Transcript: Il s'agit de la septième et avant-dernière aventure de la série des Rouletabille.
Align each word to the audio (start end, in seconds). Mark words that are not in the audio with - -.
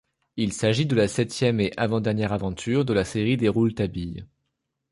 Il 0.35 0.51
s'agit 0.51 0.87
de 0.87 0.95
la 0.95 1.07
septième 1.07 1.59
et 1.59 1.73
avant-dernière 1.77 2.33
aventure 2.33 2.85
de 2.85 2.93
la 2.93 3.03
série 3.05 3.37
des 3.37 3.49
Rouletabille. 3.49 4.25